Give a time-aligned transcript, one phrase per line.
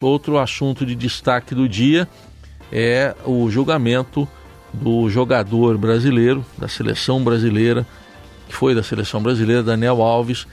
[0.00, 2.08] Outro assunto de destaque do dia
[2.70, 4.28] é o julgamento
[4.72, 7.84] do jogador brasileiro, da seleção brasileira,
[8.46, 10.46] que foi da seleção brasileira, Daniel Alves,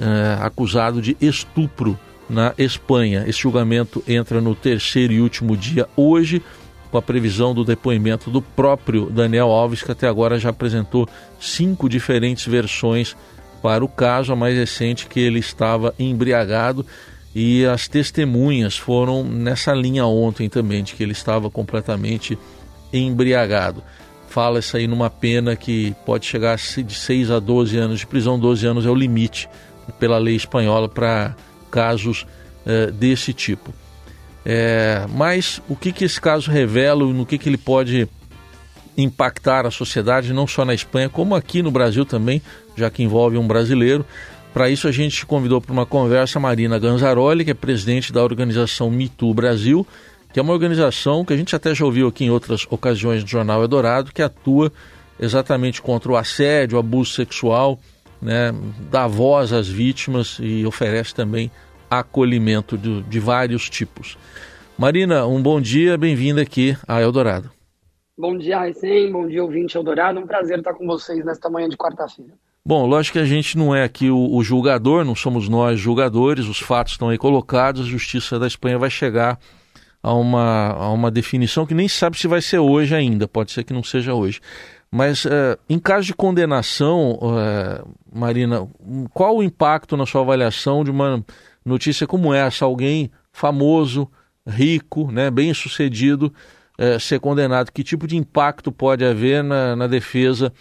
[0.00, 1.96] eh, acusado de estupro
[2.28, 3.22] na Espanha.
[3.24, 6.42] Esse julgamento entra no terceiro e último dia hoje,
[6.90, 11.08] com a previsão do depoimento do próprio Daniel Alves, que até agora já apresentou
[11.38, 13.16] cinco diferentes versões
[13.62, 16.84] para o caso, a mais recente que ele estava embriagado
[17.40, 22.36] e as testemunhas foram nessa linha ontem também, de que ele estava completamente
[22.92, 23.80] embriagado.
[24.28, 28.66] Fala-se aí numa pena que pode chegar de 6 a 12 anos de prisão, 12
[28.66, 29.48] anos é o limite
[30.00, 31.36] pela lei espanhola para
[31.70, 32.26] casos
[32.66, 33.72] eh, desse tipo.
[34.44, 38.08] É, mas o que, que esse caso revela e no que, que ele pode
[38.96, 42.42] impactar a sociedade, não só na Espanha, como aqui no Brasil também,
[42.76, 44.04] já que envolve um brasileiro.
[44.58, 48.24] Para isso, a gente convidou para uma conversa a Marina Ganzaroli, que é presidente da
[48.24, 49.86] organização MeToo Brasil,
[50.32, 53.30] que é uma organização que a gente até já ouviu aqui em outras ocasiões do
[53.30, 54.72] Jornal Eldorado, que atua
[55.16, 57.78] exatamente contra o assédio, o abuso sexual,
[58.20, 58.52] né,
[58.90, 61.52] dá voz às vítimas e oferece também
[61.88, 64.18] acolhimento de, de vários tipos.
[64.76, 67.48] Marina, um bom dia, bem-vinda aqui a Eldorado.
[68.18, 70.18] Bom dia, Raicem, bom dia, ouvinte Eldorado.
[70.18, 72.32] Um prazer estar com vocês nesta manhã de quarta-feira.
[72.68, 76.44] Bom, lógico que a gente não é aqui o, o, julgador, não somos nós julgadores,
[76.44, 79.38] os fatos estão aí colocados, a Justiça da Espanha vai chegar
[80.02, 83.64] a uma, a uma definição que nem sabe se vai ser hoje ainda, pode ser
[83.64, 84.42] que não seja hoje.
[84.90, 88.68] Mas uh, em caso de condenação, uh, Marina,
[89.14, 91.24] qual o impacto na sua avaliação de uma
[91.64, 92.66] notícia como essa?
[92.66, 94.10] Alguém famoso,
[94.46, 96.30] rico, né, bem sucedido,
[96.78, 97.72] uh, ser condenado?
[97.72, 100.52] Que tipo de impacto pode haver na, na defesa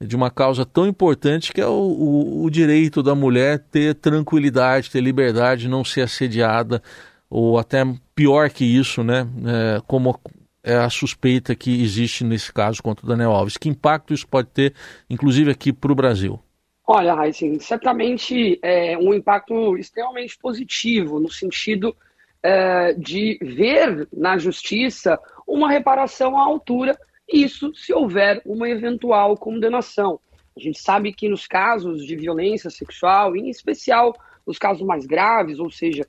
[0.00, 4.90] de uma causa tão importante que é o, o, o, direito da mulher ter tranquilidade,
[4.90, 6.82] ter liberdade, não ser assediada,
[7.30, 7.82] ou até
[8.14, 9.26] pior que isso, né?
[9.46, 10.18] É, como
[10.62, 13.56] é a suspeita que existe nesse caso contra o Daniel Alves.
[13.56, 14.74] Que impacto isso pode ter,
[15.08, 16.40] inclusive aqui para o Brasil?
[16.86, 21.96] Olha, Heisen, certamente é um impacto extremamente positivo, no sentido
[22.42, 26.96] é, de ver na justiça uma reparação à altura
[27.28, 30.20] isso se houver uma eventual condenação.
[30.56, 34.16] A gente sabe que nos casos de violência sexual, em especial
[34.46, 36.06] os casos mais graves, ou seja,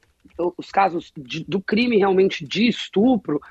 [0.58, 3.42] os casos de, do crime realmente de estupro,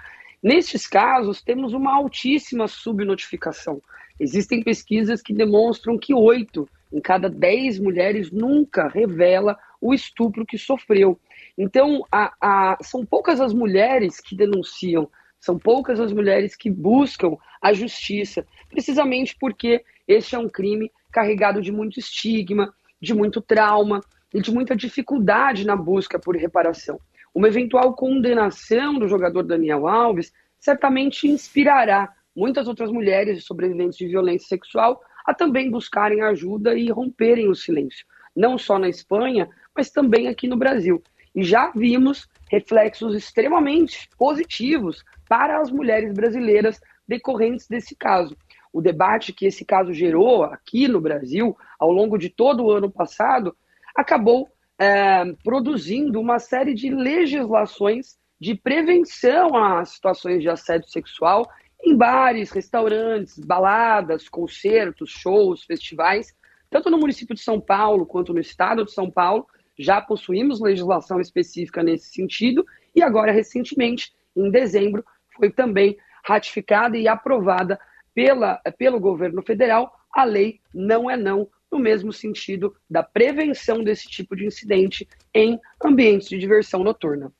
[0.42, 3.82] nestes casos temos uma altíssima subnotificação.
[4.18, 10.56] Existem pesquisas que demonstram que oito em cada dez mulheres nunca revela o estupro que
[10.56, 11.18] sofreu.
[11.58, 15.10] Então, a, a, são poucas as mulheres que denunciam
[15.40, 21.60] são poucas as mulheres que buscam a justiça, precisamente porque este é um crime carregado
[21.60, 24.00] de muito estigma, de muito trauma
[24.32, 27.00] e de muita dificuldade na busca por reparação.
[27.34, 34.48] Uma eventual condenação do jogador Daniel Alves certamente inspirará muitas outras mulheres sobreviventes de violência
[34.48, 40.28] sexual a também buscarem ajuda e romperem o silêncio, não só na Espanha, mas também
[40.28, 41.02] aqui no Brasil.
[41.34, 48.36] E já vimos reflexos extremamente positivos para as mulheres brasileiras decorrentes desse caso.
[48.72, 52.90] O debate que esse caso gerou aqui no Brasil, ao longo de todo o ano
[52.90, 53.56] passado,
[53.94, 54.48] acabou
[54.78, 61.48] é, produzindo uma série de legislações de prevenção a situações de assédio sexual
[61.82, 66.34] em bares, restaurantes, baladas, concertos, shows, festivais,
[66.70, 69.46] tanto no município de São Paulo quanto no estado de São Paulo.
[69.78, 72.64] Já possuímos legislação específica nesse sentido
[72.94, 75.04] e agora, recentemente, em dezembro,
[75.36, 77.78] foi também ratificada e aprovada
[78.14, 84.08] pela, pelo governo federal a lei Não é Não, no mesmo sentido da prevenção desse
[84.08, 87.30] tipo de incidente em ambientes de diversão noturna.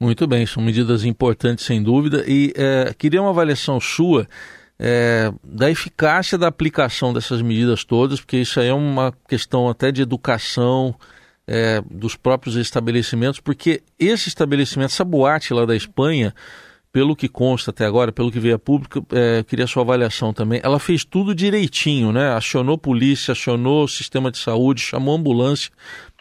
[0.00, 4.26] Muito bem, são medidas importantes sem dúvida e é, queria uma avaliação sua
[4.78, 9.92] é, da eficácia da aplicação dessas medidas todas, porque isso aí é uma questão até
[9.92, 10.94] de educação
[11.46, 16.34] é, dos próprios estabelecimentos, porque esse estabelecimento, essa boate lá da Espanha,
[16.94, 20.60] pelo que consta até agora, pelo que veio a público, é, queria sua avaliação também.
[20.62, 22.32] Ela fez tudo direitinho, né?
[22.32, 25.72] Acionou polícia, acionou sistema de saúde, chamou ambulância,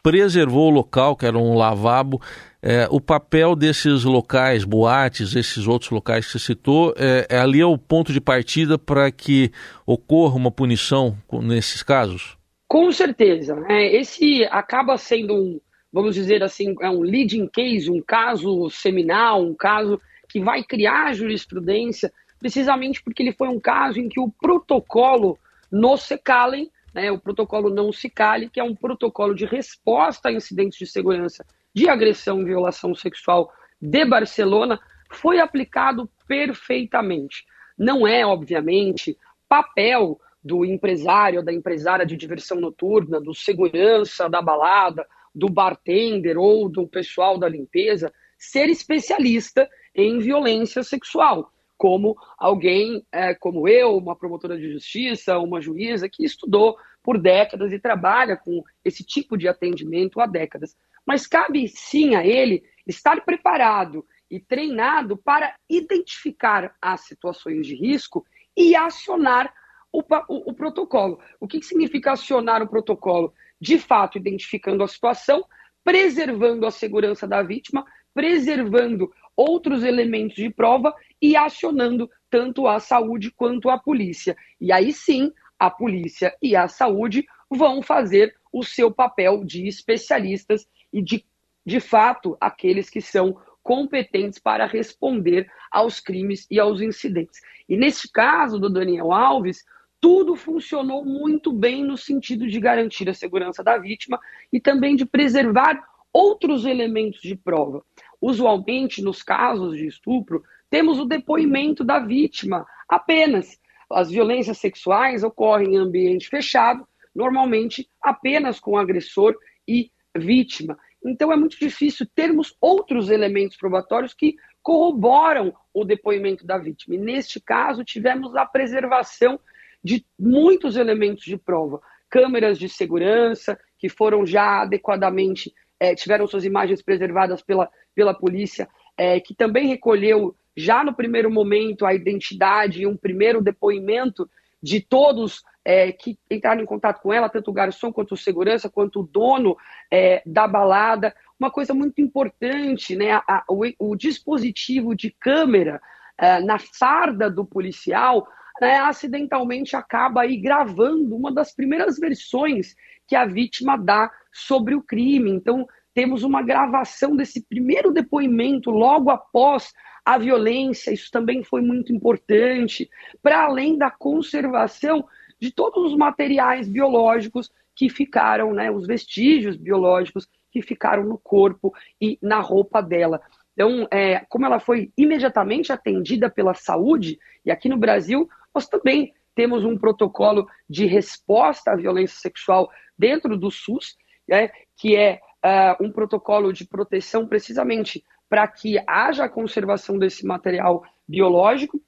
[0.01, 2.19] preservou o local, que era um lavabo.
[2.59, 7.61] É, o papel desses locais, boates, esses outros locais que você citou, é, é ali
[7.61, 9.51] é o ponto de partida para que
[9.85, 12.35] ocorra uma punição nesses casos?
[12.67, 13.63] Com certeza.
[13.69, 15.59] É, esse acaba sendo um,
[15.91, 20.01] vamos dizer assim, é um leading case, um caso seminal, um caso
[20.33, 25.37] que vai criar jurisprudência, precisamente porque ele foi um caso em que o protocolo
[25.71, 30.31] no Secalem, né, o protocolo não se cale, que é um protocolo de resposta a
[30.31, 34.79] incidentes de segurança de agressão e violação sexual de Barcelona
[35.11, 37.45] foi aplicado perfeitamente.
[37.77, 39.15] Não é, obviamente,
[39.47, 46.67] papel do empresário da empresária de diversão noturna, do segurança da balada, do bartender ou
[46.67, 54.15] do pessoal da limpeza ser especialista em violência sexual, como alguém é, como eu, uma
[54.15, 59.47] promotora de justiça, uma juíza que estudou por décadas e trabalha com esse tipo de
[59.47, 60.77] atendimento há décadas.
[61.05, 68.25] Mas cabe sim a ele estar preparado e treinado para identificar as situações de risco
[68.55, 69.53] e acionar
[69.91, 71.19] o, o, o protocolo.
[71.39, 73.33] O que, que significa acionar o protocolo?
[73.59, 75.45] De fato, identificando a situação,
[75.83, 83.31] preservando a segurança da vítima, preservando outros elementos de prova e acionando tanto a saúde
[83.31, 84.35] quanto a polícia.
[84.59, 90.67] E aí sim, a polícia e a saúde vão fazer o seu papel de especialistas
[90.91, 91.25] e de,
[91.65, 97.39] de fato, aqueles que são competentes para responder aos crimes e aos incidentes.
[97.67, 99.63] E nesse caso do Daniel Alves,
[100.01, 104.19] tudo funcionou muito bem no sentido de garantir a segurança da vítima
[104.51, 105.81] e também de preservar
[106.11, 107.83] outros elementos de prova.
[108.25, 113.59] Usualmente, nos casos de estupro, temos o depoimento da vítima apenas.
[113.91, 119.35] As violências sexuais ocorrem em ambiente fechado, normalmente apenas com agressor
[119.67, 120.77] e vítima.
[121.05, 126.95] Então é muito difícil termos outros elementos probatórios que corroboram o depoimento da vítima.
[126.95, 129.37] E neste caso, tivemos a preservação
[129.83, 131.81] de muitos elementos de prova.
[132.09, 138.69] Câmeras de segurança, que foram já adequadamente, é, tiveram suas imagens preservadas pela, pela polícia,
[138.97, 144.29] é, que também recolheu, já no primeiro momento, a identidade e um primeiro depoimento
[144.61, 148.69] de todos é, que entraram em contato com ela, tanto o garçom quanto o segurança,
[148.69, 149.57] quanto o dono
[149.91, 151.13] é, da balada.
[151.37, 153.11] Uma coisa muito importante, né?
[153.27, 155.81] A, o, o, dispositivo de câmera
[156.17, 158.25] é, na farda do policial
[158.61, 162.75] né, acidentalmente acaba aí gravando uma das primeiras versões
[163.07, 165.31] que a vítima dá sobre o crime.
[165.31, 169.71] Então, temos uma gravação desse primeiro depoimento logo após
[170.05, 172.89] a violência, isso também foi muito importante,
[173.21, 175.05] para além da conservação
[175.39, 181.73] de todos os materiais biológicos que ficaram, né, os vestígios biológicos que ficaram no corpo
[182.01, 183.21] e na roupa dela.
[183.53, 189.13] Então, é, como ela foi imediatamente atendida pela saúde, e aqui no Brasil nós também
[189.35, 193.95] temos um protocolo de resposta à violência sexual dentro do SUS,
[194.27, 200.25] né, que é uh, um protocolo de proteção precisamente para que haja a conservação desse
[200.25, 201.81] material biológico.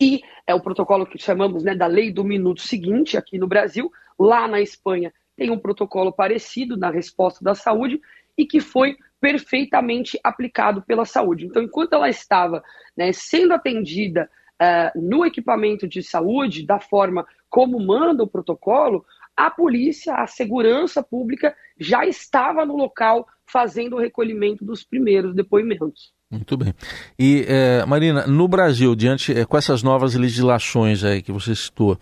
[0.00, 3.90] E é o protocolo que chamamos né, da lei do minuto seguinte aqui no Brasil.
[4.18, 8.00] Lá na Espanha tem um protocolo parecido na resposta da saúde
[8.36, 11.46] e que foi perfeitamente aplicado pela saúde.
[11.46, 12.62] Então, enquanto ela estava
[12.96, 14.30] né, sendo atendida
[14.60, 19.04] uh, no equipamento de saúde, da forma como manda o protocolo,
[19.36, 26.12] a polícia, a segurança pública já estava no local fazendo o recolhimento dos primeiros depoimentos.
[26.30, 26.72] Muito bem.
[27.18, 31.98] E, eh, Marina, no Brasil, diante eh, com essas novas legislações aí que você citou,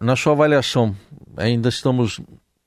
[0.00, 0.96] na sua avaliação,
[1.36, 2.20] ainda estamos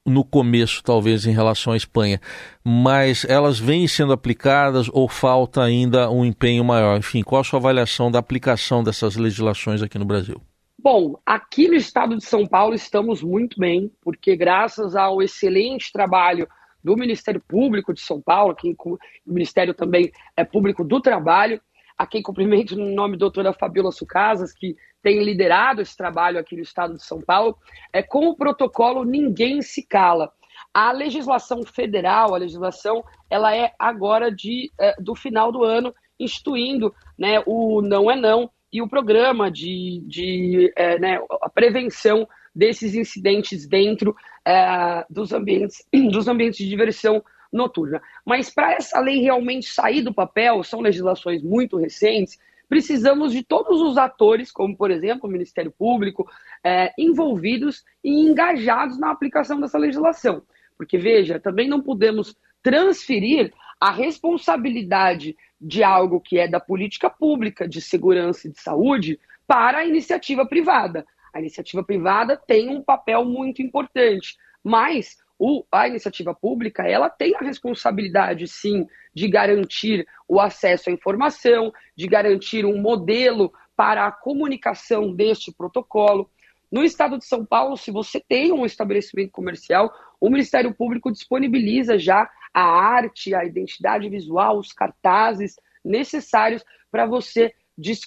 [0.05, 2.21] no começo, talvez, em relação à Espanha,
[2.63, 6.97] mas elas vêm sendo aplicadas ou falta ainda um empenho maior?
[6.97, 10.39] Enfim, qual a sua avaliação da aplicação dessas legislações aqui no Brasil?
[10.77, 16.47] Bom, aqui no estado de São Paulo estamos muito bem, porque graças ao excelente trabalho
[16.83, 21.59] do Ministério Público de São Paulo, que o Ministério também é Público do Trabalho,
[21.97, 26.61] a quem cumprimento no nome doutora Fabiola Sucasas, que tem liderado esse trabalho aqui no
[26.61, 27.57] estado de São Paulo,
[27.93, 30.31] é com o protocolo Ninguém se cala.
[30.73, 36.93] A legislação federal, a legislação, ela é agora de, é, do final do ano, instituindo
[37.17, 42.95] né, o não é não e o programa de, de é, né, a prevenção desses
[42.95, 48.01] incidentes dentro é, dos, ambientes, dos ambientes de diversão noturna.
[48.25, 53.81] Mas para essa lei realmente sair do papel, são legislações muito recentes, precisamos de todos
[53.81, 56.29] os atores, como por exemplo o Ministério Público,
[56.63, 60.43] é, envolvidos e engajados na aplicação dessa legislação.
[60.77, 67.67] Porque, veja, também não podemos transferir a responsabilidade de algo que é da política pública
[67.67, 71.05] de segurança e de saúde para a iniciativa privada.
[71.33, 77.35] A iniciativa privada tem um papel muito importante, mas o, a iniciativa pública ela tem
[77.35, 84.11] a responsabilidade, sim, de garantir o acesso à informação, de garantir um modelo para a
[84.11, 86.29] comunicação deste protocolo.
[86.71, 91.97] No estado de São Paulo, se você tem um estabelecimento comercial, o Ministério Público disponibiliza
[91.97, 97.53] já a arte, a identidade visual, os cartazes necessários para você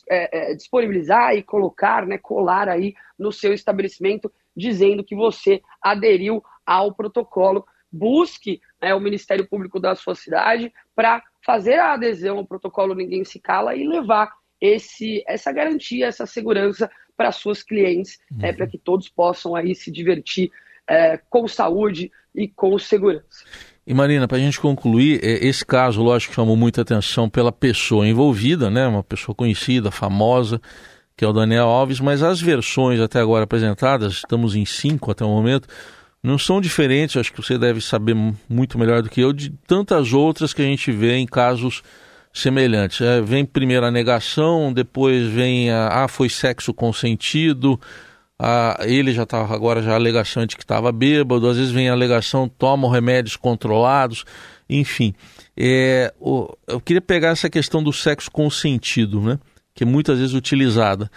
[0.09, 6.43] é, é, disponibilizar e colocar, né, colar aí no seu estabelecimento, dizendo que você aderiu
[6.69, 7.65] ao protocolo.
[7.91, 13.25] Busque né, o Ministério Público da sua cidade para fazer a adesão ao protocolo Ninguém
[13.25, 18.39] Se Cala e levar esse, essa garantia, essa segurança para suas clientes, uhum.
[18.43, 20.51] é, para que todos possam aí se divertir
[20.87, 23.45] é, com saúde e com segurança.
[23.87, 28.07] E Marina, para a gente concluir, é, esse caso, lógico, chamou muita atenção pela pessoa
[28.07, 28.87] envolvida, né?
[28.87, 30.61] Uma pessoa conhecida, famosa,
[31.17, 35.25] que é o Daniel Alves, mas as versões até agora apresentadas, estamos em cinco até
[35.25, 35.67] o momento,
[36.23, 38.15] não são diferentes, acho que você deve saber
[38.49, 41.83] muito melhor do que eu, de tantas outras que a gente vê em casos
[42.33, 43.01] semelhantes.
[43.01, 47.81] É, vem primeiro a negação, depois vem a ah, foi sexo consentido,
[48.39, 51.89] ah, ele já estava agora já a alegação de que estava bêbado, às vezes vem
[51.89, 54.25] a alegação tomam remédios controlados,
[54.69, 55.15] enfim.
[55.57, 56.13] É,
[56.67, 59.39] eu queria pegar essa questão do sexo consentido, né?
[59.75, 61.11] Que é muitas vezes utilizada.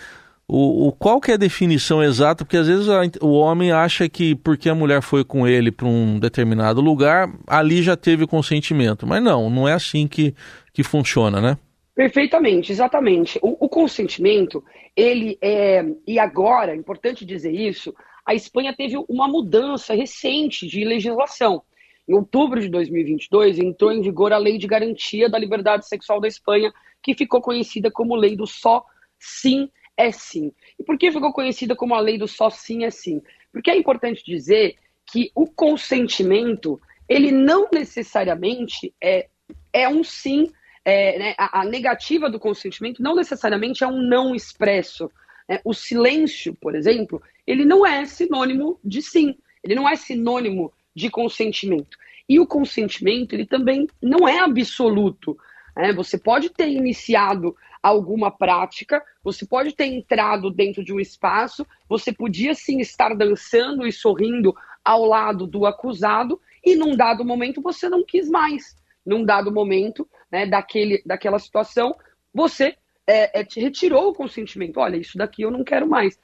[0.54, 2.44] O, o, qual que é a definição exata?
[2.44, 5.88] Porque às vezes a, o homem acha que porque a mulher foi com ele para
[5.88, 9.08] um determinado lugar, ali já teve consentimento.
[9.08, 10.36] Mas não, não é assim que,
[10.74, 11.58] que funciona, né?
[11.96, 13.40] Perfeitamente, exatamente.
[13.42, 14.62] O, o, consentimento,
[14.94, 15.86] ele é.
[16.06, 21.64] E agora, é importante dizer isso, a Espanha teve uma mudança recente de legislação.
[22.06, 26.28] Em outubro de 2022, entrou em vigor a Lei de Garantia da Liberdade Sexual da
[26.28, 28.84] Espanha, que ficou conhecida como Lei do Só
[29.18, 30.52] Sim é Sim.
[30.80, 33.22] E por que ficou conhecida como a Lei do Só Sim é Sim?
[33.52, 39.28] Porque é importante dizer que o consentimento, ele não necessariamente é,
[39.74, 40.48] é um sim
[40.84, 45.12] é, né, a, a, negativa do consentimento não necessariamente é um não expresso.
[45.48, 45.60] Né?
[45.64, 51.10] O silêncio, por exemplo, ele não é sinônimo de sim, ele não é sinônimo de
[51.10, 51.98] consentimento.
[52.28, 55.38] E o consentimento, ele também não é absoluto.
[55.76, 55.94] Né?
[55.94, 62.12] Você pode ter iniciado alguma prática, você pode ter entrado dentro de um espaço, você
[62.14, 67.90] podia sim estar dançando e sorrindo ao lado do acusado, e num dado momento você
[67.90, 71.96] não quis mais num dado momento né, daquele, daquela situação,
[72.34, 74.80] você é, é, retirou o consentimento.
[74.80, 76.20] Olha, isso daqui eu não quero mais.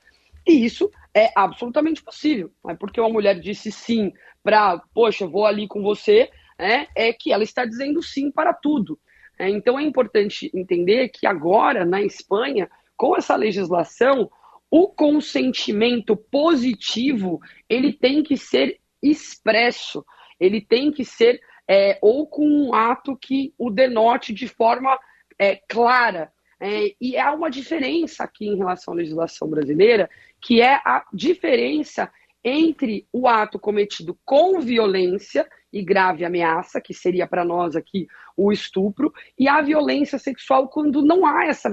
[0.46, 2.52] E isso é absolutamente possível.
[2.64, 7.12] Não é porque uma mulher disse sim para, poxa, vou ali com você, né, é
[7.12, 8.98] que ela está dizendo sim para tudo.
[9.40, 14.30] É, então é importante entender que agora, na Espanha, com essa legislação,
[14.70, 17.40] o consentimento positivo
[17.70, 20.04] ele tem que ser expresso,
[20.40, 21.40] ele tem que ser
[21.70, 24.98] é, ou com um ato que o denote de forma
[25.38, 26.32] é, clara.
[26.60, 30.10] É, e há uma diferença aqui em relação à legislação brasileira,
[30.42, 32.12] que é a diferença
[32.44, 38.52] entre o ato cometido com violência e grave ameaça, que seria para nós aqui o
[38.52, 41.70] estupro, e a violência sexual quando não há essa,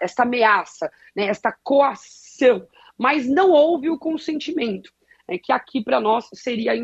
[0.00, 2.66] essa ameaça, né, essa coação,
[2.98, 4.90] mas não houve o consentimento.
[5.28, 6.76] É que aqui para nós seria a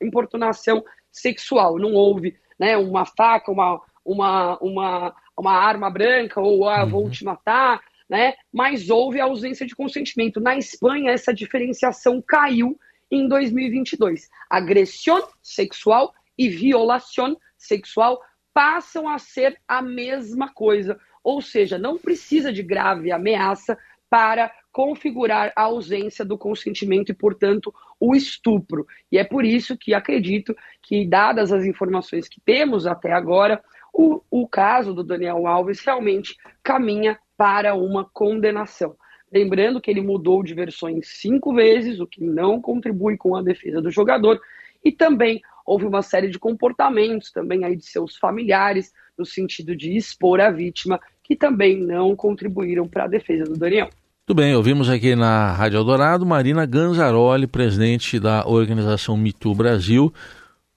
[0.00, 1.76] importunação sexual.
[1.76, 7.10] Não houve né, uma faca, uma, uma, uma, uma arma branca ou ah, vou uhum.
[7.10, 8.34] te matar, né?
[8.52, 10.40] mas houve a ausência de consentimento.
[10.40, 12.78] Na Espanha, essa diferenciação caiu
[13.10, 14.28] em 2022.
[14.48, 18.20] Agressão sexual e violação sexual
[18.52, 20.98] passam a ser a mesma coisa.
[21.22, 23.76] Ou seja, não precisa de grave ameaça
[24.08, 28.86] para configurar a ausência do consentimento e, portanto, o estupro.
[29.10, 33.62] E é por isso que acredito que, dadas as informações que temos até agora,
[33.92, 38.96] o, o caso do Daniel Alves realmente caminha para uma condenação.
[39.32, 43.80] Lembrando que ele mudou de versões cinco vezes, o que não contribui com a defesa
[43.80, 44.40] do jogador,
[44.84, 49.96] e também houve uma série de comportamentos também aí de seus familiares, no sentido de
[49.96, 53.88] expor a vítima, que também não contribuíram para a defesa do Daniel.
[54.26, 60.12] Tudo bem, ouvimos aqui na Rádio Eldorado Marina Ganzaroli, presidente da organização MeToo Brasil,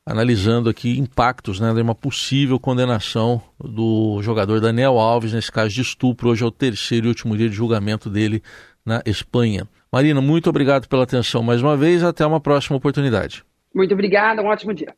[0.06, 5.82] analisando aqui impactos né, de uma possível condenação do jogador Daniel Alves, nesse caso de
[5.82, 6.30] estupro.
[6.30, 8.42] Hoje é o terceiro e último dia de julgamento dele
[8.86, 9.68] na Espanha.
[9.92, 12.04] Marina, muito obrigado pela atenção mais uma vez.
[12.04, 13.44] Até uma próxima oportunidade.
[13.74, 14.94] Muito obrigada, um ótimo dia.